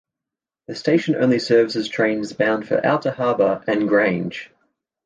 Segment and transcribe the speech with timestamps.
[0.67, 4.49] The station only services trains bound for Outer Harbor and Grange.